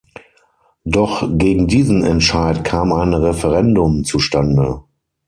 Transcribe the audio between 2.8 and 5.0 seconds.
ein Referendum zustande.